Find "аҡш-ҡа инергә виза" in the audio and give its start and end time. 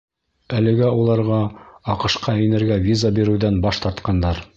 1.95-3.13